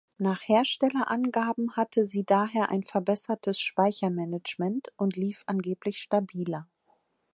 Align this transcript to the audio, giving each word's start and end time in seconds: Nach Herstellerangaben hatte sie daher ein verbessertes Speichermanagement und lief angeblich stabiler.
Nach 0.17 0.41
Herstellerangaben 0.41 1.75
hatte 1.75 2.03
sie 2.03 2.23
daher 2.23 2.71
ein 2.71 2.81
verbessertes 2.81 3.59
Speichermanagement 3.61 4.91
und 4.97 5.15
lief 5.15 5.43
angeblich 5.45 6.01
stabiler. 6.01 6.67